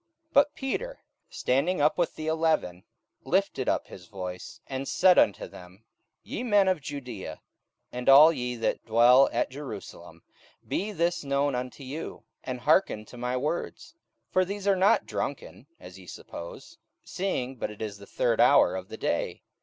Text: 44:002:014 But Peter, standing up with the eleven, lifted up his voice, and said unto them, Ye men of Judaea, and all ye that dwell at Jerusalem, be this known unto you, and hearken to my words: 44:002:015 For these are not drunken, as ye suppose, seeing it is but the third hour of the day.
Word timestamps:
44:002:014 0.29 0.33
But 0.33 0.55
Peter, 0.55 0.99
standing 1.29 1.79
up 1.79 1.95
with 1.95 2.15
the 2.15 2.25
eleven, 2.25 2.85
lifted 3.23 3.69
up 3.69 3.85
his 3.85 4.07
voice, 4.07 4.59
and 4.65 4.87
said 4.87 5.19
unto 5.19 5.47
them, 5.47 5.83
Ye 6.23 6.41
men 6.41 6.67
of 6.67 6.81
Judaea, 6.81 7.39
and 7.91 8.09
all 8.09 8.33
ye 8.33 8.55
that 8.55 8.83
dwell 8.83 9.29
at 9.31 9.51
Jerusalem, 9.51 10.23
be 10.67 10.91
this 10.91 11.23
known 11.23 11.53
unto 11.53 11.83
you, 11.83 12.23
and 12.43 12.61
hearken 12.61 13.05
to 13.05 13.15
my 13.17 13.37
words: 13.37 13.93
44:002:015 14.29 14.33
For 14.33 14.45
these 14.45 14.67
are 14.67 14.75
not 14.75 15.05
drunken, 15.05 15.67
as 15.79 15.99
ye 15.99 16.07
suppose, 16.07 16.79
seeing 17.03 17.51
it 17.61 17.71
is 17.79 17.97
but 17.99 17.99
the 17.99 18.07
third 18.07 18.41
hour 18.41 18.75
of 18.75 18.87
the 18.87 18.97
day. 18.97 19.43